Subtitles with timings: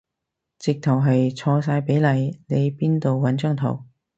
[0.57, 3.83] 直頭係錯晒比例，你邊度搵張圖